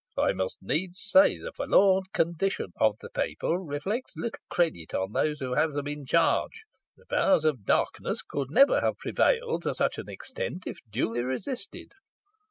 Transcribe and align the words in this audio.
I 0.17 0.33
must 0.33 0.57
needs 0.63 0.99
say, 0.99 1.37
the 1.37 1.51
forlorn 1.53 2.05
condition 2.11 2.73
of 2.77 2.95
the 3.03 3.11
people 3.11 3.59
reflects 3.59 4.13
little 4.17 4.41
credit 4.49 4.95
on 4.95 5.11
those 5.11 5.39
who 5.39 5.53
have 5.53 5.73
them 5.73 5.85
in 5.85 6.07
charge. 6.07 6.63
The 6.97 7.05
powers 7.05 7.45
of 7.45 7.65
darkness 7.65 8.23
could 8.23 8.49
never 8.49 8.81
have 8.81 8.97
prevailed 8.97 9.61
to 9.61 9.75
such 9.75 9.99
an 9.99 10.09
extent 10.09 10.63
if 10.65 10.79
duly 10.89 11.21
resisted." 11.21 11.91